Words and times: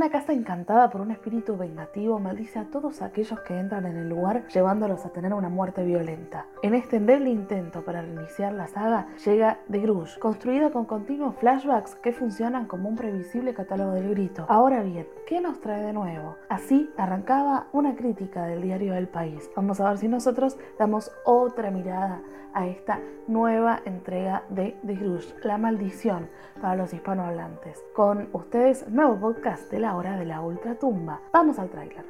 Una 0.00 0.08
casa 0.08 0.32
encantada 0.32 0.88
por 0.88 1.02
un 1.02 1.10
espíritu 1.10 1.58
vengativo 1.58 2.18
maldice 2.18 2.58
a 2.58 2.64
todos 2.64 3.02
aquellos 3.02 3.38
que 3.40 3.58
entran 3.58 3.84
en 3.84 3.98
el 3.98 4.08
lugar 4.08 4.48
llevándolos 4.48 5.04
a 5.04 5.10
tener 5.10 5.34
una 5.34 5.50
muerte 5.50 5.84
violenta. 5.84 6.46
En 6.62 6.72
este 6.72 6.96
endeble 6.96 7.28
intento 7.28 7.84
para 7.84 8.00
reiniciar 8.00 8.54
la 8.54 8.66
saga 8.66 9.08
llega 9.22 9.58
The 9.70 9.78
Grudge, 9.80 10.18
construida 10.18 10.70
con 10.70 10.86
continuos 10.86 11.36
flashbacks 11.36 11.96
que 11.96 12.12
funcionan 12.12 12.64
como 12.64 12.88
un 12.88 12.96
previsible 12.96 13.52
catálogo 13.52 13.92
del 13.92 14.08
grito. 14.08 14.46
Ahora 14.48 14.82
bien, 14.82 15.06
¿qué 15.26 15.42
nos 15.42 15.60
trae 15.60 15.82
de 15.82 15.92
nuevo? 15.92 16.36
Así 16.48 16.88
arrancaba 16.96 17.66
una 17.72 17.94
crítica 17.94 18.46
del 18.46 18.62
diario 18.62 18.94
El 18.94 19.06
País. 19.06 19.50
Vamos 19.54 19.82
a 19.82 19.90
ver 19.90 19.98
si 19.98 20.08
nosotros 20.08 20.56
damos 20.78 21.12
otra 21.26 21.70
mirada 21.70 22.22
a 22.54 22.66
esta 22.66 23.00
nueva 23.28 23.80
entrega 23.84 24.44
de 24.48 24.76
The 24.84 24.94
Grudge, 24.94 25.34
La 25.44 25.58
Maldición 25.58 26.28
para 26.60 26.76
los 26.76 26.92
hispanohablantes. 26.92 27.82
Con 27.94 28.28
ustedes, 28.32 28.88
nuevo 28.88 29.16
podcast 29.16 29.70
de 29.70 29.78
la 29.78 29.89
hora 29.96 30.16
de 30.16 30.24
la 30.24 30.40
ultratumba. 30.40 31.20
Vamos 31.32 31.58
al 31.58 31.70
tráiler. 31.70 32.04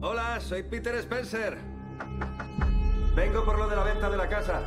Hola, 0.00 0.40
soy 0.40 0.62
Peter 0.62 0.94
Spencer. 0.96 1.58
Vengo 3.16 3.44
por 3.44 3.58
lo 3.58 3.68
de 3.68 3.76
la 3.76 3.82
venta 3.82 4.08
de 4.08 4.16
la 4.16 4.28
casa. 4.28 4.62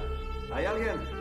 ¿Hay 0.54 0.66
alguien? 0.66 1.21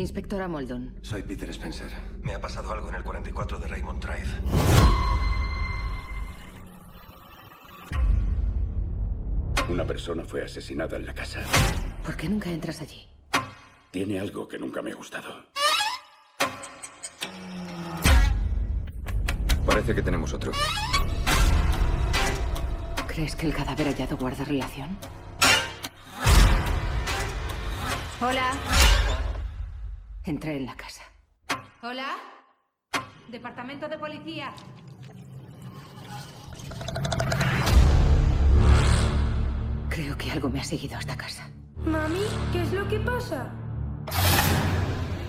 Inspectora 0.00 0.48
Moldon. 0.48 0.94
Soy 1.02 1.22
Peter 1.22 1.50
Spencer. 1.50 1.90
Me 2.22 2.34
ha 2.34 2.40
pasado 2.40 2.72
algo 2.72 2.88
en 2.88 2.94
el 2.94 3.02
44 3.02 3.58
de 3.58 3.68
Raymond 3.68 4.02
Drive. 4.02 4.28
Una 9.68 9.86
persona 9.86 10.24
fue 10.24 10.42
asesinada 10.42 10.96
en 10.96 11.06
la 11.06 11.14
casa. 11.14 11.40
¿Por 12.04 12.16
qué 12.16 12.28
nunca 12.28 12.50
entras 12.50 12.80
allí? 12.80 13.06
Tiene 13.90 14.18
algo 14.18 14.48
que 14.48 14.58
nunca 14.58 14.82
me 14.82 14.90
ha 14.90 14.94
gustado. 14.94 15.44
Parece 19.66 19.94
que 19.94 20.02
tenemos 20.02 20.32
otro. 20.32 20.52
¿Crees 23.06 23.36
que 23.36 23.46
el 23.46 23.54
cadáver 23.54 23.88
hallado 23.88 24.16
guarda 24.16 24.44
relación? 24.44 24.96
Hola. 28.20 28.52
Entré 30.24 30.56
en 30.56 30.66
la 30.66 30.76
casa. 30.76 31.02
Hola. 31.82 32.16
Departamento 33.28 33.88
de 33.88 33.98
Policía. 33.98 34.52
Creo 39.88 40.16
que 40.18 40.30
algo 40.30 40.50
me 40.50 40.60
ha 40.60 40.64
seguido 40.64 40.96
a 40.96 41.00
esta 41.00 41.16
casa. 41.16 41.50
Mami, 41.76 42.20
¿qué 42.52 42.62
es 42.62 42.72
lo 42.72 42.86
que 42.86 42.98
pasa? 43.00 43.50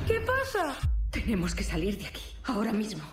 ¿Qué 0.08 0.20
pasa? 0.20 0.75
Tenemos 1.09 1.55
que 1.55 1.64
salir 1.64 1.98
de 1.98 2.08
aquí, 2.08 2.36
ahora 2.44 2.73
mismo. 2.73 3.03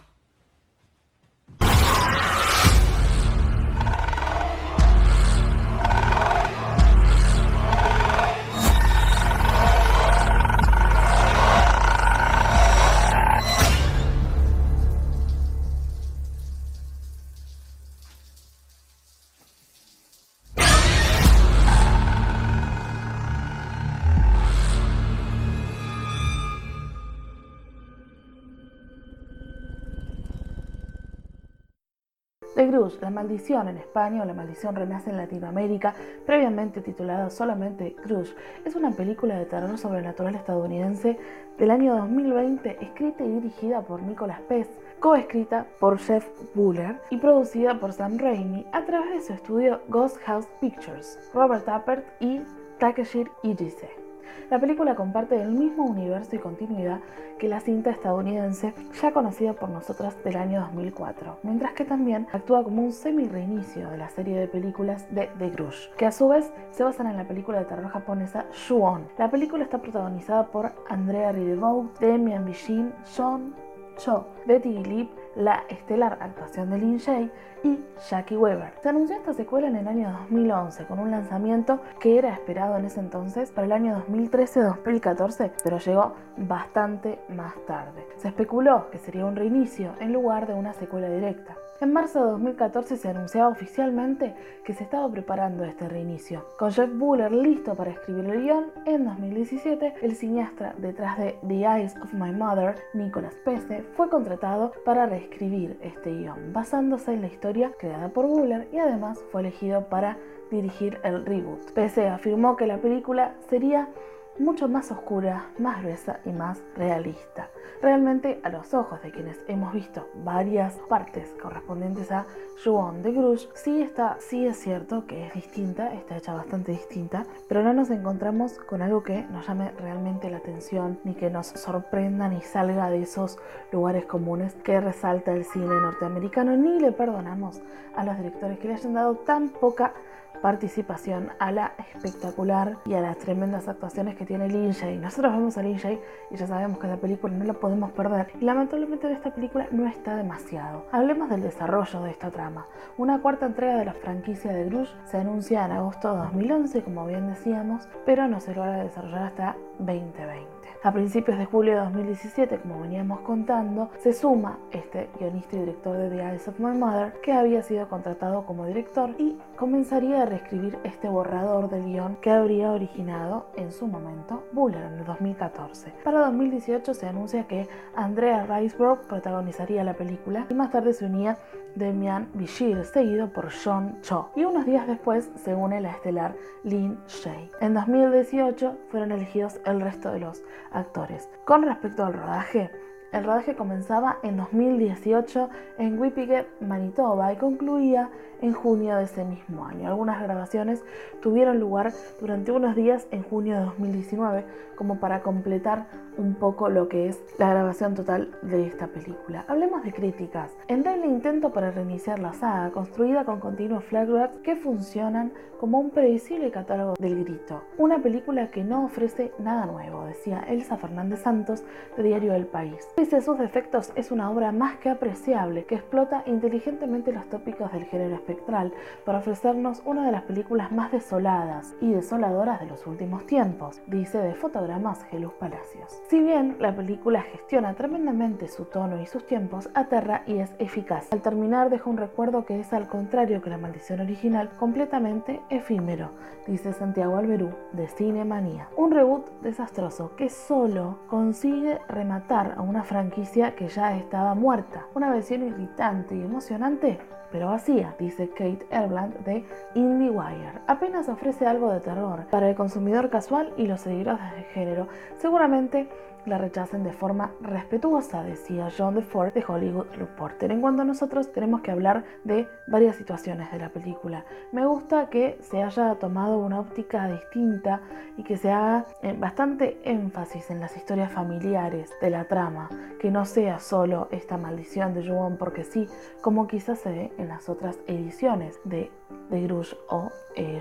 The 32.58 32.66
Grudge, 32.66 32.98
La 33.00 33.10
Maldición 33.10 33.68
en 33.68 33.76
España 33.76 34.20
o 34.20 34.24
La 34.24 34.34
Maldición 34.34 34.74
Renace 34.74 35.10
en 35.10 35.16
Latinoamérica, 35.16 35.94
previamente 36.26 36.80
titulada 36.80 37.30
solamente 37.30 37.94
Grudge, 38.04 38.34
es 38.64 38.74
una 38.74 38.90
película 38.90 39.38
de 39.38 39.46
terror 39.46 39.78
sobrenatural 39.78 40.34
estadounidense 40.34 41.16
del 41.56 41.70
año 41.70 41.94
2020, 41.94 42.78
escrita 42.80 43.22
y 43.22 43.28
dirigida 43.28 43.82
por 43.82 44.02
Nicolas 44.02 44.40
Pez, 44.48 44.68
coescrita 44.98 45.66
por 45.78 46.00
Jeff 46.00 46.26
Buller 46.56 46.96
y 47.10 47.18
producida 47.18 47.78
por 47.78 47.92
Sam 47.92 48.18
Raimi 48.18 48.66
a 48.72 48.84
través 48.84 49.12
de 49.12 49.20
su 49.20 49.34
estudio 49.34 49.80
Ghost 49.86 50.16
House 50.24 50.48
Pictures, 50.60 51.30
Robert 51.32 51.64
Tappert 51.64 52.04
y 52.20 52.40
Takeshi 52.80 53.24
Ijise. 53.44 54.07
La 54.50 54.58
película 54.58 54.94
comparte 54.94 55.40
el 55.40 55.50
mismo 55.52 55.84
universo 55.84 56.36
y 56.36 56.38
continuidad 56.38 57.00
que 57.38 57.48
la 57.48 57.60
cinta 57.60 57.90
estadounidense 57.90 58.74
ya 59.00 59.12
conocida 59.12 59.52
por 59.52 59.68
nosotras 59.68 60.16
del 60.24 60.36
año 60.36 60.60
2004, 60.60 61.38
mientras 61.42 61.72
que 61.72 61.84
también 61.84 62.26
actúa 62.32 62.64
como 62.64 62.82
un 62.82 62.92
semi-reinicio 62.92 63.90
de 63.90 63.98
la 63.98 64.08
serie 64.08 64.38
de 64.38 64.48
películas 64.48 65.06
de 65.14 65.28
The 65.38 65.50
Grudge, 65.50 65.90
que 65.96 66.06
a 66.06 66.12
su 66.12 66.28
vez 66.28 66.52
se 66.70 66.82
basan 66.82 67.06
en 67.06 67.16
la 67.16 67.28
película 67.28 67.58
de 67.58 67.66
terror 67.66 67.88
japonesa 67.88 68.46
Shuon. 68.52 69.06
La 69.18 69.30
película 69.30 69.64
está 69.64 69.78
protagonizada 69.78 70.46
por 70.46 70.72
Andrea 70.88 71.32
Riseborough, 71.32 71.92
Demian 71.98 72.44
Bichir, 72.44 72.92
Sean 73.04 73.54
Cho, 73.98 74.28
Betty 74.46 74.84
Lip, 74.84 75.10
la 75.34 75.64
estelar 75.68 76.18
actuación 76.20 76.70
de 76.70 76.78
Lin 76.78 76.98
Shay 76.98 77.30
y 77.64 77.80
Jackie 78.08 78.36
Weber. 78.36 78.72
Se 78.80 78.88
anunció 78.88 79.16
esta 79.16 79.34
secuela 79.34 79.66
en 79.66 79.76
el 79.76 79.88
año 79.88 80.10
2011 80.30 80.86
con 80.86 81.00
un 81.00 81.10
lanzamiento 81.10 81.80
que 82.00 82.16
era 82.16 82.32
esperado 82.32 82.76
en 82.76 82.84
ese 82.84 83.00
entonces 83.00 83.50
para 83.50 83.66
el 83.66 83.72
año 83.72 84.04
2013-2014, 84.08 85.50
pero 85.62 85.78
llegó 85.78 86.14
bastante 86.36 87.18
más 87.28 87.54
tarde. 87.66 88.06
Se 88.16 88.28
especuló 88.28 88.88
que 88.90 88.98
sería 88.98 89.26
un 89.26 89.36
reinicio 89.36 89.92
en 89.98 90.12
lugar 90.12 90.46
de 90.46 90.54
una 90.54 90.72
secuela 90.72 91.08
directa. 91.08 91.56
En 91.80 91.92
marzo 91.92 92.24
de 92.24 92.32
2014 92.32 92.96
se 92.96 93.08
anunciaba 93.08 93.50
oficialmente 93.50 94.34
que 94.64 94.74
se 94.74 94.82
estaba 94.82 95.08
preparando 95.08 95.62
este 95.62 95.88
reinicio. 95.88 96.44
Con 96.58 96.72
Jeff 96.72 96.90
Buller 96.92 97.30
listo 97.30 97.76
para 97.76 97.92
escribir 97.92 98.24
el 98.24 98.42
guion, 98.42 98.72
en 98.84 99.04
2017 99.04 99.94
el 100.02 100.16
cineasta 100.16 100.74
detrás 100.78 101.16
de 101.18 101.38
The 101.46 101.60
Eyes 101.64 101.94
of 102.02 102.12
My 102.14 102.32
Mother, 102.32 102.74
Nicolas 102.94 103.36
Pese, 103.44 103.84
fue 103.96 104.08
contratado 104.08 104.72
para 104.84 105.06
reescribir 105.06 105.78
este 105.80 106.10
guion, 106.10 106.52
basándose 106.52 107.12
en 107.12 107.20
la 107.20 107.28
historia 107.28 107.70
creada 107.78 108.08
por 108.08 108.26
Buller 108.26 108.66
y 108.72 108.78
además 108.78 109.22
fue 109.30 109.42
elegido 109.42 109.88
para 109.88 110.18
dirigir 110.50 110.98
el 111.04 111.24
reboot. 111.24 111.70
Pese 111.74 112.08
afirmó 112.08 112.56
que 112.56 112.66
la 112.66 112.78
película 112.78 113.34
sería 113.48 113.88
mucho 114.38 114.68
más 114.68 114.90
oscura, 114.90 115.46
más 115.58 115.82
gruesa 115.82 116.20
y 116.24 116.30
más 116.30 116.62
realista. 116.76 117.48
Realmente 117.80 118.40
a 118.42 118.48
los 118.48 118.74
ojos 118.74 119.00
de 119.02 119.12
quienes 119.12 119.38
hemos 119.46 119.72
visto 119.72 120.08
varias 120.24 120.74
partes 120.88 121.34
correspondientes 121.40 122.10
a 122.10 122.26
Juan 122.64 123.02
de 123.02 123.12
Grudge, 123.12 123.48
sí 123.54 123.82
está, 123.82 124.16
sí 124.20 124.46
es 124.46 124.58
cierto 124.58 125.06
que 125.06 125.26
es 125.26 125.34
distinta, 125.34 125.92
está 125.94 126.16
hecha 126.16 126.34
bastante 126.34 126.72
distinta, 126.72 127.24
pero 127.48 127.62
no 127.62 127.72
nos 127.72 127.90
encontramos 127.90 128.58
con 128.58 128.82
algo 128.82 129.02
que 129.02 129.22
nos 129.30 129.46
llame 129.46 129.70
realmente 129.78 130.28
la 130.30 130.38
atención, 130.38 130.98
ni 131.04 131.14
que 131.14 131.30
nos 131.30 131.46
sorprenda 131.48 132.28
ni 132.28 132.40
salga 132.40 132.90
de 132.90 133.02
esos 133.02 133.38
lugares 133.70 134.06
comunes 134.06 134.54
que 134.64 134.80
resalta 134.80 135.32
el 135.32 135.44
cine 135.44 135.66
norteamericano, 135.66 136.56
ni 136.56 136.80
le 136.80 136.92
perdonamos 136.92 137.60
a 137.94 138.04
los 138.04 138.16
directores 138.16 138.58
que 138.58 138.68
le 138.68 138.74
hayan 138.74 138.94
dado 138.94 139.14
tan 139.16 139.50
poca 139.50 139.92
participación 140.38 141.30
a 141.38 141.52
la 141.52 141.74
espectacular 141.94 142.78
y 142.84 142.94
a 142.94 143.00
las 143.00 143.18
tremendas 143.18 143.68
actuaciones 143.68 144.16
que 144.16 144.24
tiene 144.28 144.46
Lin 144.46 144.72
Shay. 144.72 144.98
Nosotros 144.98 145.32
vemos 145.32 145.56
a 145.56 145.62
Lin 145.62 145.78
Shay 145.78 145.98
y 146.30 146.36
ya 146.36 146.46
sabemos 146.46 146.78
que 146.78 146.86
la 146.86 146.98
película 146.98 147.34
no 147.34 147.44
la 147.46 147.54
podemos 147.54 147.90
perder. 147.92 148.28
Y 148.38 148.44
lamentablemente 148.44 149.08
de 149.08 149.14
esta 149.14 149.34
película 149.34 149.66
no 149.72 149.88
está 149.88 150.16
demasiado. 150.16 150.84
Hablemos 150.92 151.30
del 151.30 151.40
desarrollo 151.40 152.02
de 152.02 152.10
esta 152.10 152.30
trama. 152.30 152.66
Una 152.98 153.22
cuarta 153.22 153.46
entrega 153.46 153.76
de 153.76 153.86
la 153.86 153.94
franquicia 153.94 154.52
de 154.52 154.66
Grudge 154.66 154.94
se 155.06 155.16
anuncia 155.16 155.64
en 155.64 155.72
agosto 155.72 156.12
de 156.12 156.18
2011, 156.18 156.82
como 156.82 157.06
bien 157.06 157.26
decíamos, 157.26 157.88
pero 158.04 158.28
no 158.28 158.38
se 158.38 158.54
logra 158.54 158.84
desarrollar 158.84 159.22
hasta 159.22 159.56
2020. 159.78 160.46
A 160.84 160.92
principios 160.92 161.38
de 161.38 161.44
julio 161.44 161.72
de 161.72 161.80
2017, 161.80 162.58
como 162.58 162.80
veníamos 162.80 163.20
contando, 163.20 163.90
se 163.98 164.12
suma 164.12 164.58
este 164.70 165.08
guionista 165.18 165.56
y 165.56 165.60
director 165.60 165.96
de 165.96 166.08
The 166.08 166.22
Eyes 166.22 166.46
of 166.46 166.60
My 166.60 166.76
Mother, 166.76 167.14
que 167.20 167.32
había 167.32 167.62
sido 167.62 167.88
contratado 167.88 168.46
como 168.46 168.64
director 168.64 169.10
y 169.18 169.38
comenzaría 169.56 170.22
a 170.22 170.26
reescribir 170.26 170.78
este 170.84 171.08
borrador 171.08 171.68
del 171.68 171.84
guion 171.84 172.16
que 172.20 172.30
habría 172.30 172.70
originado 172.70 173.46
en 173.56 173.72
su 173.72 173.88
momento 173.88 174.17
Buller 174.52 174.82
en 174.82 174.98
el 174.98 175.04
2014. 175.04 175.92
Para 176.04 176.20
2018 176.20 176.94
se 176.94 177.06
anuncia 177.06 177.46
que 177.46 177.68
Andrea 177.94 178.46
Riseborough 178.46 179.06
protagonizaría 179.06 179.84
la 179.84 179.94
película 179.94 180.46
y 180.48 180.54
más 180.54 180.70
tarde 180.70 180.92
se 180.92 181.06
unía 181.06 181.38
Demian 181.74 182.28
Bichir, 182.34 182.84
seguido 182.84 183.32
por 183.32 183.50
John 183.52 183.98
Cho. 184.02 184.30
Y 184.34 184.44
unos 184.44 184.66
días 184.66 184.86
después 184.86 185.30
se 185.36 185.54
une 185.54 185.80
la 185.80 185.90
estelar 185.90 186.34
Lin 186.64 186.98
Shay. 187.06 187.50
En 187.60 187.74
2018 187.74 188.76
fueron 188.90 189.12
elegidos 189.12 189.60
el 189.64 189.80
resto 189.80 190.10
de 190.12 190.20
los 190.20 190.42
actores. 190.72 191.28
Con 191.44 191.62
respecto 191.62 192.04
al 192.04 192.14
rodaje, 192.14 192.70
el 193.12 193.24
rodaje 193.24 193.54
comenzaba 193.54 194.18
en 194.22 194.36
2018 194.36 195.48
en 195.78 195.98
Winnipeg, 195.98 196.46
Manitoba 196.60 197.32
y 197.32 197.36
concluía 197.36 198.10
en 198.40 198.52
junio 198.52 198.96
de 198.96 199.04
ese 199.04 199.24
mismo 199.24 199.64
año. 199.64 199.88
Algunas 199.88 200.22
grabaciones 200.22 200.84
tuvieron 201.20 201.58
lugar 201.58 201.92
durante 202.20 202.52
unos 202.52 202.76
días 202.76 203.06
en 203.10 203.22
junio 203.22 203.56
de 203.56 203.64
2019 203.64 204.44
como 204.76 205.00
para 205.00 205.22
completar 205.22 205.86
un 206.16 206.34
poco 206.34 206.68
lo 206.68 206.88
que 206.88 207.08
es 207.08 207.20
la 207.38 207.50
grabación 207.50 207.94
total 207.94 208.30
de 208.42 208.66
esta 208.66 208.88
película. 208.88 209.44
Hablemos 209.48 209.82
de 209.84 209.92
críticas. 209.92 210.52
En 210.68 210.86
el 210.86 211.04
intento 211.04 211.52
para 211.52 211.70
reiniciar 211.70 212.18
la 212.18 212.32
saga, 212.32 212.70
construida 212.70 213.24
con 213.24 213.40
continuos 213.40 213.84
flashbacks 213.84 214.38
que 214.38 214.56
funcionan 214.56 215.32
como 215.58 215.80
un 215.80 215.90
previsible 215.90 216.50
catálogo 216.50 216.94
del 216.98 217.24
grito. 217.24 217.62
Una 217.76 218.00
película 218.00 218.50
que 218.50 218.62
no 218.62 218.84
ofrece 218.84 219.32
nada 219.38 219.66
nuevo, 219.66 220.04
decía 220.04 220.44
Elsa 220.48 220.76
Fernández 220.76 221.22
Santos 221.22 221.64
de 221.96 222.02
Diario 222.04 222.34
El 222.34 222.46
País. 222.46 222.86
A 222.98 223.20
sus 223.20 223.38
defectos, 223.38 223.92
es 223.94 224.10
una 224.10 224.28
obra 224.28 224.50
más 224.50 224.76
que 224.78 224.90
apreciable 224.90 225.64
que 225.64 225.76
explota 225.76 226.24
inteligentemente 226.26 227.12
los 227.12 227.28
tópicos 227.28 227.72
del 227.72 227.84
género 227.84 228.16
espectral 228.16 228.72
para 229.04 229.18
ofrecernos 229.18 229.82
una 229.84 230.04
de 230.04 230.10
las 230.10 230.22
películas 230.22 230.72
más 230.72 230.90
desoladas 230.90 231.74
y 231.80 231.92
desoladoras 231.92 232.60
de 232.60 232.66
los 232.66 232.86
últimos 232.88 233.24
tiempos, 233.24 233.80
dice 233.86 234.18
de 234.18 234.34
fotogramas 234.34 235.04
Gelus 235.04 235.32
Palacios. 235.34 236.02
Si 236.08 236.20
bien 236.20 236.56
la 236.58 236.74
película 236.74 237.22
gestiona 237.22 237.74
tremendamente 237.74 238.48
su 238.48 238.64
tono 238.64 239.00
y 239.00 239.06
sus 239.06 239.24
tiempos, 239.26 239.70
aterra 239.74 240.22
y 240.26 240.38
es 240.38 240.52
eficaz. 240.58 241.12
Al 241.12 241.22
terminar 241.22 241.70
deja 241.70 241.88
un 241.88 241.98
recuerdo 241.98 242.44
que 242.44 242.58
es 242.58 242.72
al 242.72 242.88
contrario 242.88 243.42
que 243.42 243.50
la 243.50 243.58
maldición 243.58 244.00
original, 244.00 244.50
completamente 244.58 245.40
efímero, 245.50 246.10
dice 246.46 246.72
Santiago 246.72 247.16
Alberú 247.16 247.50
de 247.72 247.86
Cinemanía. 247.88 248.68
Un 248.76 248.90
reboot 248.90 249.30
desastroso 249.40 250.14
que 250.16 250.28
solo 250.28 250.98
consigue 251.06 251.78
rematar 251.88 252.54
a 252.56 252.62
una 252.62 252.84
franquicia 252.88 253.54
que 253.54 253.68
ya 253.68 253.96
estaba 253.96 254.34
muerta. 254.34 254.86
Una 254.94 255.10
versión 255.10 255.42
irritante 255.46 256.16
y 256.16 256.22
emocionante 256.22 256.98
pero 257.30 257.48
vacía, 257.48 257.94
dice 257.98 258.30
Kate 258.30 258.66
Erbland 258.70 259.22
de 259.24 259.44
IndieWire. 259.74 260.62
Apenas 260.66 261.08
ofrece 261.08 261.46
algo 261.46 261.70
de 261.70 261.80
terror 261.80 262.24
para 262.30 262.48
el 262.48 262.56
consumidor 262.56 263.10
casual 263.10 263.52
y 263.56 263.66
los 263.66 263.82
seguidores 263.82 264.32
de 264.34 264.42
género. 264.44 264.88
Seguramente 265.18 265.88
la 266.26 266.38
rechacen 266.38 266.84
de 266.84 266.92
forma 266.92 267.32
respetuosa, 267.40 268.22
decía 268.22 268.68
John 268.76 268.94
DeFord 268.94 269.32
de 269.32 269.44
Hollywood 269.46 269.86
Reporter. 269.96 270.50
En 270.50 270.60
cuanto 270.60 270.82
a 270.82 270.84
nosotros, 270.84 271.32
tenemos 271.32 271.60
que 271.62 271.70
hablar 271.70 272.04
de 272.24 272.48
varias 272.66 272.96
situaciones 272.96 273.50
de 273.50 273.58
la 273.58 273.70
película. 273.70 274.24
Me 274.52 274.66
gusta 274.66 275.08
que 275.08 275.38
se 275.40 275.62
haya 275.62 275.94
tomado 275.96 276.38
una 276.38 276.60
óptica 276.60 277.06
distinta 277.08 277.80
y 278.16 278.22
que 278.22 278.36
se 278.36 278.50
haga 278.50 278.86
eh, 279.02 279.14
bastante 279.18 279.80
énfasis 279.84 280.50
en 280.50 280.60
las 280.60 280.76
historias 280.76 281.12
familiares 281.12 281.90
de 282.00 282.10
la 282.10 282.24
trama, 282.24 282.68
que 283.00 283.10
no 283.10 283.24
sea 283.24 283.58
solo 283.58 284.08
esta 284.10 284.36
maldición 284.36 284.94
de 284.94 285.08
Juan 285.08 285.36
porque 285.36 285.64
sí, 285.64 285.88
como 286.20 286.46
quizás 286.46 286.78
se 286.80 286.90
ve 286.90 287.12
en 287.18 287.28
las 287.28 287.48
otras 287.48 287.78
ediciones 287.86 288.58
de, 288.64 288.90
de 289.30 289.42
Grush 289.42 289.74
o 289.88 290.10
eh, 290.36 290.60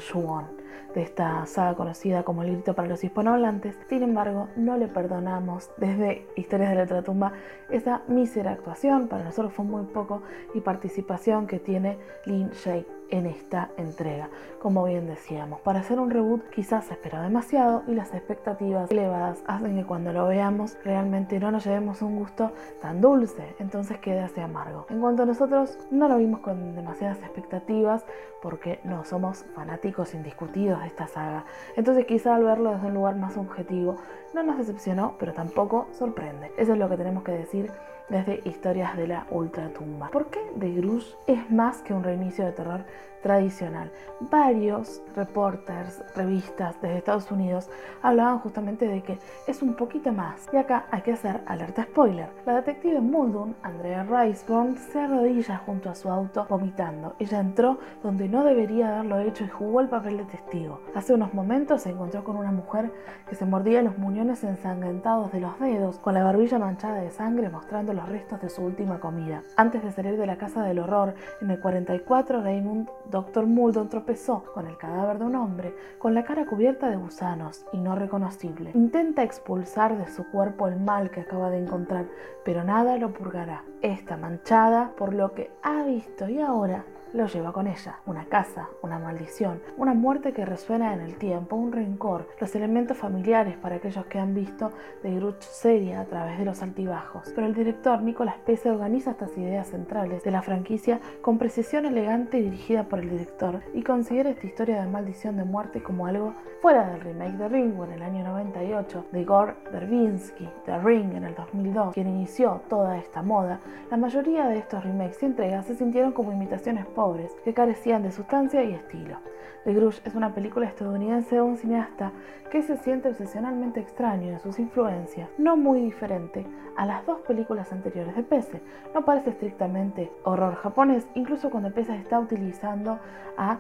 de 0.93 1.01
esta 1.01 1.45
saga 1.45 1.75
conocida 1.75 2.23
como 2.23 2.43
El 2.43 2.53
grito 2.53 2.73
para 2.73 2.87
los 2.87 3.03
hispanohablantes. 3.03 3.77
Sin 3.89 4.03
embargo, 4.03 4.47
no 4.55 4.77
le 4.77 4.87
perdonamos 4.87 5.69
desde 5.77 6.25
Historias 6.35 6.69
de 6.69 6.75
la 6.75 6.81
Ultratumba 6.83 7.33
esa 7.69 8.01
mísera 8.07 8.51
actuación, 8.51 9.07
para 9.07 9.23
nosotros 9.23 9.53
fue 9.53 9.65
muy 9.65 9.83
poco, 9.83 10.23
y 10.53 10.61
participación 10.61 11.45
que 11.45 11.59
tiene 11.59 11.97
Lin 12.25 12.49
Shake 12.49 12.96
en 13.09 13.25
esta 13.25 13.69
entrega. 13.77 14.29
Como 14.59 14.83
bien 14.83 15.07
decíamos, 15.07 15.61
para 15.61 15.79
hacer 15.79 15.99
un 15.99 16.09
reboot 16.09 16.49
quizás 16.49 16.85
se 16.85 16.93
espera 16.93 17.21
demasiado 17.21 17.83
y 17.87 17.93
las 17.93 18.13
expectativas 18.13 18.89
elevadas 18.91 19.43
hacen 19.47 19.75
que 19.75 19.85
cuando 19.85 20.11
lo 20.13 20.27
veamos 20.27 20.77
realmente 20.83 21.39
no 21.39 21.51
nos 21.51 21.65
llevemos 21.65 22.01
un 22.01 22.17
gusto 22.17 22.51
tan 22.81 23.01
dulce, 23.01 23.55
entonces 23.59 23.99
quede 23.99 24.19
así 24.19 24.41
amargo. 24.41 24.85
En 24.89 24.99
cuanto 24.99 25.23
a 25.23 25.25
nosotros, 25.25 25.77
no 25.91 26.07
lo 26.07 26.17
vimos 26.17 26.39
con 26.39 26.75
demasiadas 26.75 27.19
expectativas 27.19 28.05
porque 28.41 28.79
no 28.83 29.03
somos 29.03 29.45
fanáticos 29.55 30.13
indiscutidos 30.13 30.81
de 30.81 30.87
esta 30.87 31.07
saga. 31.07 31.45
Entonces 31.75 32.05
quizá 32.05 32.35
al 32.35 32.43
verlo 32.43 32.71
desde 32.71 32.87
un 32.87 32.93
lugar 32.93 33.15
más 33.15 33.37
objetivo 33.37 33.97
no 34.33 34.43
nos 34.43 34.57
decepcionó, 34.57 35.15
pero 35.19 35.33
tampoco 35.33 35.87
sorprende. 35.91 36.51
Eso 36.57 36.73
es 36.73 36.79
lo 36.79 36.89
que 36.89 36.97
tenemos 36.97 37.23
que 37.23 37.31
decir 37.31 37.71
desde 38.09 38.41
Historias 38.45 38.95
de 38.95 39.07
la 39.07 39.27
Ultratumba. 39.29 40.09
¿Por 40.09 40.29
qué 40.29 40.39
The 40.59 40.71
Grush 40.71 41.07
es 41.27 41.49
más 41.51 41.81
que 41.81 41.93
un 41.93 42.03
reinicio 42.03 42.45
de 42.45 42.51
terror 42.51 42.85
tradicional? 43.27 43.91
Varios 44.31 45.01
reporters, 45.15 46.01
revistas 46.15 46.79
desde 46.81 46.97
Estados 46.97 47.29
Unidos 47.29 47.69
hablaban 48.01 48.39
justamente 48.39 48.87
de 48.87 49.03
que 49.03 49.19
es 49.47 49.61
un 49.61 49.73
poquito 49.73 50.13
más. 50.13 50.47
Y 50.53 50.57
acá 50.57 50.85
hay 50.91 51.01
que 51.01 51.11
hacer 51.11 51.41
alerta 51.45 51.83
spoiler. 51.83 52.29
La 52.45 52.55
detective 52.55 53.01
Muldoon, 53.01 53.55
Andrea 53.63 54.03
Riceborn, 54.03 54.77
se 54.77 55.01
arrodilla 55.01 55.57
junto 55.65 55.89
a 55.89 55.95
su 55.95 56.09
auto 56.09 56.47
vomitando. 56.49 57.15
Ella 57.19 57.41
entró 57.41 57.79
donde 58.01 58.29
no 58.29 58.45
debería 58.45 58.93
haberlo 58.93 59.19
hecho 59.19 59.43
y 59.43 59.49
jugó 59.49 59.81
el 59.81 59.89
papel 59.89 60.17
de 60.17 60.23
testigo. 60.23 60.79
Hace 60.95 61.13
unos 61.13 61.33
momentos 61.33 61.81
se 61.81 61.89
encontró 61.89 62.23
con 62.23 62.37
una 62.37 62.51
mujer 62.51 62.91
que 63.29 63.35
se 63.35 63.45
mordía 63.45 63.81
los 63.81 63.97
muñones 63.97 64.43
ensangrentados 64.43 65.33
de 65.33 65.41
los 65.41 65.59
dedos, 65.59 65.99
con 65.99 66.13
la 66.13 66.23
barbilla 66.23 66.59
manchada 66.59 67.01
de 67.01 67.11
sangre 67.11 67.49
mostrando 67.49 67.93
los 67.93 68.07
restos 68.07 68.41
de 68.41 68.49
su 68.49 68.63
última 68.63 68.99
comida. 68.99 69.43
Antes 69.57 69.83
de 69.83 69.91
salir 69.91 70.17
de 70.17 70.25
la 70.25 70.37
casa 70.37 70.63
del 70.63 70.79
horror, 70.79 71.13
en 71.41 71.51
el 71.51 71.59
44, 71.59 72.41
Raymond 72.41 72.87
Dr. 73.17 73.47
Muldoon 73.47 73.89
tropezó 73.89 74.43
con 74.53 74.67
el 74.67 74.77
cadáver 74.77 75.17
de 75.17 75.25
un 75.25 75.35
hombre 75.35 75.73
con 75.97 76.13
la 76.13 76.23
cara 76.23 76.45
cubierta 76.45 76.87
de 76.87 76.97
gusanos 76.97 77.65
y 77.73 77.77
no 77.79 77.95
reconocible. 77.95 78.69
Intenta 78.75 79.23
expulsar 79.23 79.97
de 79.97 80.07
su 80.11 80.23
cuerpo 80.29 80.67
el 80.67 80.79
mal 80.79 81.09
que 81.09 81.21
acaba 81.21 81.49
de 81.49 81.57
encontrar, 81.57 82.05
pero 82.45 82.63
nada 82.63 82.95
lo 82.97 83.13
purgará. 83.13 83.63
Está 83.81 84.17
manchada 84.17 84.91
por 84.95 85.15
lo 85.15 85.33
que 85.33 85.49
ha 85.63 85.81
visto 85.81 86.29
y 86.29 86.39
ahora 86.39 86.85
lo 87.13 87.27
lleva 87.27 87.53
con 87.53 87.67
ella. 87.67 87.99
Una 88.05 88.25
casa, 88.25 88.69
una 88.81 88.99
maldición, 88.99 89.61
una 89.77 89.93
muerte 89.93 90.33
que 90.33 90.45
resuena 90.45 90.93
en 90.93 91.01
el 91.01 91.15
tiempo, 91.15 91.55
un 91.55 91.71
rencor, 91.71 92.27
los 92.39 92.55
elementos 92.55 92.97
familiares 92.97 93.57
para 93.57 93.75
aquellos 93.75 94.05
que 94.05 94.19
han 94.19 94.33
visto 94.33 94.71
de 95.03 95.15
Gruch 95.15 95.41
seria 95.41 96.01
a 96.01 96.05
través 96.05 96.37
de 96.37 96.45
los 96.45 96.61
altibajos. 96.61 97.31
Pero 97.33 97.47
el 97.47 97.53
director 97.53 98.01
Nicolas 98.01 98.35
Pese 98.45 98.69
organiza 98.69 99.11
estas 99.11 99.37
ideas 99.37 99.67
centrales 99.67 100.23
de 100.23 100.31
la 100.31 100.41
franquicia 100.41 100.99
con 101.21 101.37
precisión 101.37 101.85
elegante 101.85 102.41
dirigida 102.41 102.83
por 102.83 102.99
el 102.99 103.09
director 103.09 103.61
y 103.73 103.83
considera 103.83 104.29
esta 104.29 104.47
historia 104.47 104.81
de 104.81 104.89
maldición 104.89 105.37
de 105.37 105.43
muerte 105.43 105.81
como 105.81 106.07
algo 106.07 106.33
fuera 106.61 106.89
del 106.89 107.01
remake 107.01 107.37
de 107.37 107.49
Ringo 107.49 107.85
en 107.85 107.93
el 107.93 108.03
año 108.03 108.23
98, 108.23 109.05
de 109.11 109.23
Gore 109.23 109.53
Verbinski, 109.71 110.49
The 110.65 110.79
Ring 110.79 111.13
en 111.13 111.23
el 111.25 111.35
2002, 111.35 111.93
quien 111.93 112.07
inició 112.07 112.61
toda 112.69 112.97
esta 112.97 113.21
moda. 113.21 113.59
La 113.91 113.97
mayoría 113.97 114.47
de 114.47 114.57
estos 114.57 114.83
remakes 114.83 115.21
y 115.21 115.27
entregas 115.27 115.65
se 115.65 115.75
sintieron 115.75 116.11
como 116.11 116.31
imitaciones 116.31 116.85
pobres 116.97 117.31
que 117.45 117.53
carecían 117.53 118.01
de 118.01 118.11
sustancia 118.11 118.63
y 118.63 118.73
estilo. 118.73 119.17
The 119.65 119.73
Grudge 119.73 120.01
es 120.03 120.15
una 120.15 120.33
película 120.33 120.65
estadounidense 120.65 121.35
de 121.35 121.41
un 121.41 121.57
cineasta 121.57 122.11
que 122.49 122.63
se 122.63 122.77
siente 122.77 123.09
obsesionalmente 123.09 123.79
extraño 123.79 124.31
en 124.31 124.39
sus 124.39 124.57
influencias, 124.57 125.29
no 125.37 125.55
muy 125.57 125.79
diferente 125.79 126.47
a 126.75 126.87
las 126.87 127.05
dos 127.05 127.21
películas 127.21 127.71
anteriores 127.71 128.15
de 128.15 128.23
Pese. 128.23 128.61
No 128.95 129.05
parece 129.05 129.29
estrictamente 129.29 130.11
horror 130.23 130.55
japonés, 130.55 131.05
incluso 131.13 131.51
cuando 131.51 131.71
Pese 131.71 131.95
está 131.95 132.19
utilizando 132.19 132.97
a 133.37 133.59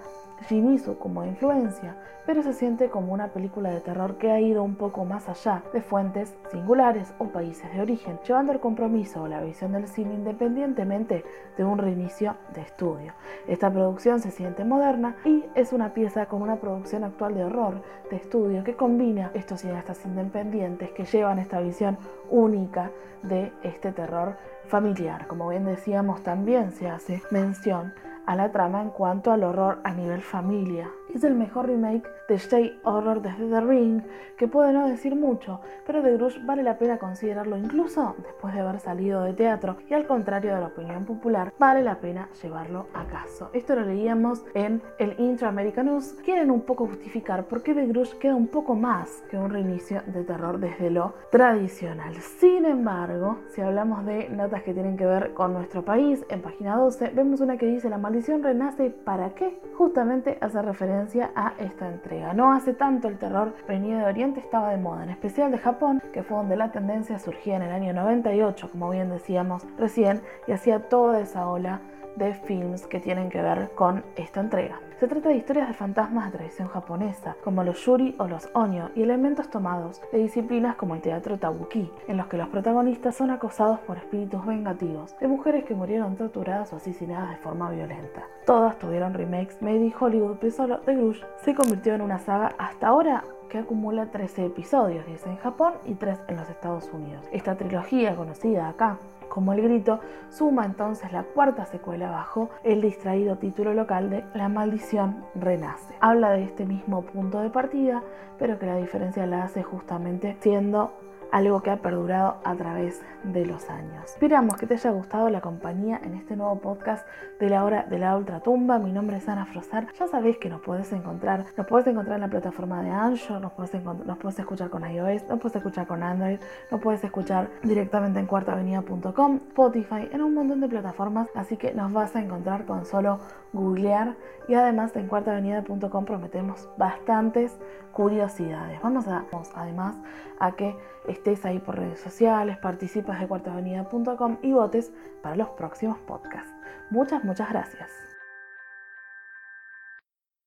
Shimizu 0.49 0.97
como 0.97 1.25
influencia, 1.25 1.95
pero 2.25 2.43
se 2.43 2.53
siente 2.53 2.89
como 2.89 3.13
una 3.13 3.29
película 3.29 3.69
de 3.69 3.81
terror 3.81 4.17
que 4.17 4.31
ha 4.31 4.39
ido 4.39 4.63
un 4.63 4.75
poco 4.75 5.05
más 5.05 5.29
allá 5.29 5.63
de 5.73 5.81
fuentes 5.81 6.35
singulares 6.51 7.13
o 7.19 7.25
países 7.25 7.71
de 7.73 7.81
origen, 7.81 8.19
llevando 8.27 8.51
el 8.51 8.59
compromiso 8.59 9.23
o 9.23 9.27
la 9.27 9.41
visión 9.41 9.71
del 9.71 9.87
cine 9.87 10.13
independientemente 10.13 11.23
de 11.57 11.63
un 11.63 11.77
reinicio 11.77 12.35
de 12.53 12.61
estudio. 12.61 13.13
Esta 13.47 13.71
producción 13.71 14.19
se 14.19 14.31
siente 14.31 14.63
moderna 14.63 15.15
y 15.25 15.43
es 15.55 15.73
una 15.73 15.93
pieza 15.93 16.25
con 16.27 16.41
una 16.41 16.57
producción 16.57 17.03
actual 17.03 17.35
de 17.35 17.43
horror 17.43 17.81
de 18.09 18.17
estudio 18.17 18.63
que 18.63 18.75
combina 18.75 19.31
estos 19.33 19.61
cineastas 19.61 20.05
independientes 20.05 20.91
que 20.91 21.05
llevan 21.05 21.39
esta 21.39 21.59
visión 21.59 21.97
única 22.29 22.91
de 23.23 23.51
este 23.63 23.91
terror 23.91 24.35
familiar. 24.67 25.27
Como 25.27 25.49
bien 25.49 25.65
decíamos, 25.65 26.23
también 26.23 26.71
se 26.71 26.89
hace 26.89 27.21
mención 27.31 27.93
a 28.25 28.35
la 28.35 28.51
trama 28.51 28.81
en 28.81 28.89
cuanto 28.89 29.31
al 29.31 29.43
horror 29.43 29.79
a 29.83 29.93
nivel 29.93 30.21
familia, 30.21 30.89
es 31.13 31.23
el 31.23 31.35
mejor 31.35 31.67
remake 31.67 32.07
de 32.27 32.35
Stay 32.35 32.79
Horror 32.83 33.21
desde 33.21 33.49
The 33.49 33.61
Ring, 33.61 34.01
que 34.37 34.47
puede 34.47 34.73
no 34.73 34.87
decir 34.87 35.15
mucho, 35.15 35.61
pero 35.85 36.01
The 36.01 36.13
Grudge 36.13 36.39
vale 36.45 36.63
la 36.63 36.77
pena 36.77 36.97
considerarlo 36.97 37.57
incluso 37.57 38.15
después 38.23 38.53
de 38.53 38.59
haber 38.59 38.79
salido 38.79 39.23
de 39.23 39.33
teatro 39.33 39.77
y 39.89 39.93
al 39.93 40.05
contrario 40.05 40.53
de 40.53 40.61
la 40.61 40.67
opinión 40.67 41.05
popular, 41.05 41.53
vale 41.57 41.81
la 41.81 41.99
pena 41.99 42.29
llevarlo 42.41 42.87
a 42.93 43.05
caso. 43.05 43.49
Esto 43.53 43.75
lo 43.75 43.83
leíamos 43.83 44.43
en 44.53 44.81
el 44.99 45.15
Intra-American 45.19 45.85
News. 45.85 46.17
Quieren 46.25 46.51
un 46.51 46.61
poco 46.61 46.87
justificar 46.87 47.45
por 47.45 47.63
qué 47.63 47.73
The 47.73 47.87
Grudge 47.87 48.17
queda 48.17 48.35
un 48.35 48.47
poco 48.47 48.75
más 48.75 49.23
que 49.29 49.37
un 49.37 49.49
reinicio 49.49 50.01
de 50.07 50.23
terror 50.23 50.59
desde 50.59 50.89
lo 50.89 51.13
tradicional. 51.31 52.15
Sin 52.15 52.65
embargo, 52.65 53.39
si 53.49 53.61
hablamos 53.61 54.05
de 54.05 54.29
notas 54.29 54.63
que 54.63 54.73
tienen 54.73 54.97
que 54.97 55.05
ver 55.05 55.33
con 55.33 55.53
nuestro 55.53 55.83
país, 55.83 56.25
en 56.29 56.41
página 56.41 56.75
12 56.75 57.11
vemos 57.15 57.39
una 57.39 57.57
que 57.57 57.65
dice 57.65 57.89
la 57.89 57.97
maldición 57.97 58.43
renace 58.43 58.89
para 58.89 59.29
qué? 59.31 59.59
Justamente 59.77 60.37
hace 60.41 60.61
referencia 60.61 60.96
a 61.35 61.53
esta 61.59 61.87
entrega. 61.87 62.33
No 62.33 62.53
hace 62.53 62.73
tanto 62.73 63.07
el 63.07 63.17
terror 63.17 63.53
venido 63.67 63.99
de 63.99 64.05
Oriente 64.05 64.39
estaba 64.39 64.71
de 64.71 64.77
moda, 64.77 65.03
en 65.03 65.09
especial 65.09 65.51
de 65.51 65.57
Japón, 65.57 66.01
que 66.11 66.23
fue 66.23 66.37
donde 66.37 66.55
la 66.55 66.71
tendencia 66.71 67.19
surgía 67.19 67.55
en 67.55 67.61
el 67.61 67.71
año 67.71 67.93
98, 67.93 68.69
como 68.71 68.89
bien 68.89 69.09
decíamos 69.09 69.65
recién, 69.77 70.21
y 70.47 70.51
hacía 70.51 70.89
toda 70.89 71.19
esa 71.19 71.47
ola 71.47 71.81
de 72.17 72.33
films 72.33 72.87
que 72.87 72.99
tienen 72.99 73.29
que 73.29 73.41
ver 73.41 73.71
con 73.75 74.03
esta 74.15 74.41
entrega. 74.41 74.79
Se 74.99 75.07
trata 75.07 75.29
de 75.29 75.35
historias 75.35 75.67
de 75.67 75.75
fantasmas 75.75 76.31
de 76.31 76.37
tradición 76.39 76.67
japonesa, 76.69 77.35
como 77.43 77.63
los 77.63 77.85
yuri 77.85 78.15
o 78.17 78.27
los 78.27 78.49
onyo, 78.53 78.89
y 78.95 79.03
elementos 79.03 79.49
tomados 79.49 80.01
de 80.11 80.17
disciplinas 80.17 80.75
como 80.75 80.95
el 80.95 81.01
teatro 81.01 81.37
tabuki, 81.37 81.91
en 82.07 82.17
los 82.17 82.25
que 82.27 82.37
los 82.37 82.49
protagonistas 82.49 83.15
son 83.15 83.29
acosados 83.29 83.79
por 83.81 83.97
espíritus 83.97 84.43
vengativos 84.45 85.15
de 85.19 85.27
mujeres 85.27 85.65
que 85.65 85.75
murieron 85.75 86.15
torturadas 86.15 86.73
o 86.73 86.77
asesinadas 86.77 87.29
de 87.29 87.37
forma 87.37 87.69
violenta. 87.69 88.23
Todas 88.45 88.79
tuvieron 88.79 89.13
remakes 89.13 89.61
made 89.61 89.85
in 89.85 89.93
Hollywood, 89.97 90.37
pero 90.39 90.51
solo 90.51 90.79
The 90.79 90.95
Grudge 90.95 91.23
se 91.43 91.53
convirtió 91.53 91.93
en 91.93 92.01
una 92.01 92.17
saga 92.17 92.55
hasta 92.57 92.87
ahora 92.87 93.23
que 93.49 93.59
acumula 93.59 94.07
13 94.07 94.47
episodios, 94.47 95.05
10 95.05 95.27
en 95.27 95.37
Japón 95.37 95.73
y 95.85 95.93
3 95.93 96.19
en 96.27 96.37
los 96.37 96.49
Estados 96.49 96.89
Unidos. 96.91 97.25
Esta 97.31 97.55
trilogía, 97.55 98.15
conocida 98.15 98.67
acá 98.67 98.97
como 99.37 99.53
El 99.53 99.61
Grito, 99.61 99.99
suma 100.31 100.65
entonces 100.65 101.11
la 101.11 101.21
cuarta 101.21 101.63
secuela 101.65 102.09
bajo 102.09 102.49
el 102.63 102.81
distraído 102.81 103.35
título 103.35 103.75
local 103.75 104.09
de 104.09 104.23
La 104.33 104.49
maldición 104.49 105.25
renace. 105.35 105.93
Habla 105.99 106.31
de 106.31 106.43
este 106.43 106.65
mismo 106.65 107.03
punto 107.03 107.39
de 107.41 107.51
partida, 107.51 108.01
pero 108.39 108.57
que 108.57 108.65
la 108.65 108.77
diferencia 108.77 109.27
la 109.27 109.43
hace 109.43 109.61
justamente 109.61 110.37
siendo 110.39 110.91
algo 111.31 111.61
que 111.61 111.71
ha 111.71 111.77
perdurado 111.77 112.37
a 112.43 112.55
través 112.55 113.01
de 113.23 113.45
los 113.45 113.69
años. 113.69 114.03
Esperamos 114.05 114.55
que 114.55 114.67
te 114.67 114.75
haya 114.75 114.91
gustado 114.91 115.29
la 115.29 115.41
compañía 115.41 115.99
en 116.03 116.13
este 116.15 116.35
nuevo 116.35 116.59
podcast 116.59 117.07
de 117.39 117.49
la 117.49 117.63
hora 117.63 117.83
de 117.83 117.99
la 117.99 118.15
ultratumba. 118.15 118.79
Mi 118.79 118.91
nombre 118.91 119.17
es 119.17 119.27
Ana 119.27 119.45
Frosar. 119.45 119.87
Ya 119.93 120.07
sabéis 120.07 120.37
que 120.37 120.49
nos 120.49 120.61
puedes 120.61 120.91
encontrar, 120.93 121.45
nos 121.55 121.67
puedes 121.67 121.87
encontrar 121.87 122.15
en 122.15 122.21
la 122.21 122.29
plataforma 122.29 122.81
de 122.83 122.89
Anchor, 122.89 123.41
nos 123.41 123.53
puedes 123.53 124.39
escuchar 124.39 124.69
con 124.69 124.89
iOS, 124.89 125.27
nos 125.27 125.39
puedes 125.39 125.55
escuchar 125.55 125.87
con 125.87 126.03
Android, 126.03 126.39
nos 126.71 126.81
puedes 126.81 127.03
escuchar 127.03 127.49
directamente 127.63 128.19
en 128.19 128.25
cuartavenida.com, 128.25 129.39
Spotify, 129.49 130.09
en 130.11 130.21
un 130.21 130.33
montón 130.33 130.61
de 130.61 130.67
plataformas, 130.67 131.27
así 131.35 131.57
que 131.57 131.73
nos 131.73 131.91
vas 131.91 132.15
a 132.15 132.21
encontrar 132.21 132.65
con 132.65 132.85
solo 132.85 133.19
googlear 133.53 134.15
y 134.47 134.53
además 134.53 134.95
en 134.95 135.07
cuartavenida.com 135.07 136.05
prometemos 136.05 136.69
bastantes 136.77 137.57
curiosidades. 137.91 138.81
Vamos 138.81 139.07
a, 139.07 139.25
además 139.55 139.95
a 140.39 140.51
que 140.51 140.75
estés 141.07 141.45
ahí 141.45 141.59
por 141.59 141.77
redes 141.77 141.99
sociales, 141.99 142.57
participas 142.57 143.19
de 143.19 143.27
cuartavenida.com 143.27 144.37
y 144.41 144.53
votes 144.53 144.91
para 145.21 145.35
los 145.35 145.49
próximos 145.49 145.97
podcasts. 145.99 146.53
Muchas, 146.89 147.23
muchas 147.23 147.49
gracias. 147.49 148.16